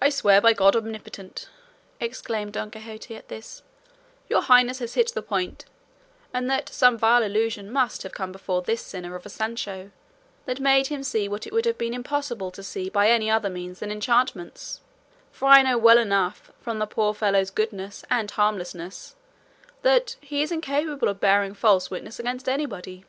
"I 0.00 0.08
swear 0.08 0.40
by 0.40 0.52
God 0.52 0.76
Omnipotent," 0.76 1.48
exclaimed 1.98 2.52
Don 2.52 2.70
Quixote 2.70 3.16
at 3.16 3.26
this, 3.26 3.64
"your 4.28 4.42
highness 4.42 4.78
has 4.78 4.94
hit 4.94 5.12
the 5.14 5.20
point; 5.20 5.64
and 6.32 6.48
that 6.48 6.68
some 6.68 6.96
vile 6.96 7.24
illusion 7.24 7.68
must 7.72 8.04
have 8.04 8.14
come 8.14 8.30
before 8.30 8.62
this 8.62 8.80
sinner 8.82 9.16
of 9.16 9.26
a 9.26 9.28
Sancho, 9.28 9.90
that 10.46 10.60
made 10.60 10.86
him 10.86 11.02
see 11.02 11.28
what 11.28 11.44
it 11.44 11.52
would 11.52 11.64
have 11.66 11.76
been 11.76 11.92
impossible 11.92 12.52
to 12.52 12.62
see 12.62 12.88
by 12.88 13.08
any 13.10 13.28
other 13.28 13.50
means 13.50 13.80
than 13.80 13.90
enchantments; 13.90 14.80
for 15.32 15.48
I 15.48 15.62
know 15.62 15.76
well 15.76 15.98
enough, 15.98 16.52
from 16.60 16.78
the 16.78 16.86
poor 16.86 17.12
fellow's 17.12 17.50
goodness 17.50 18.04
and 18.08 18.30
harmlessness, 18.30 19.16
that 19.82 20.14
he 20.20 20.40
is 20.40 20.52
incapable 20.52 21.08
of 21.08 21.18
bearing 21.18 21.52
false 21.54 21.90
witness 21.90 22.20
against 22.20 22.48
anybody." 22.48 23.04